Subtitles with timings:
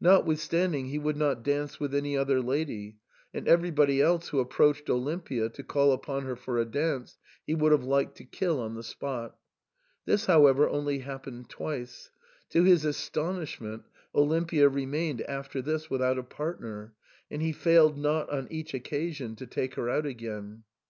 [0.00, 2.96] Notwithstanding, he would not dance with any other lady;
[3.34, 7.54] and everybody else who approached Olim pia to call upon her for a dance, he
[7.54, 9.36] would have liked to kill on the spot
[10.06, 12.10] This, however, only happened twice;
[12.48, 13.82] to his astonishment
[14.14, 16.94] Olimpia remained after this without a partner,
[17.30, 20.62] and he failed not on each occasion to take her out again.